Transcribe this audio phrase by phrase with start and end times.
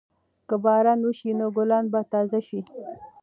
[0.47, 2.61] که باران وشي نو ګلان به تازه شي.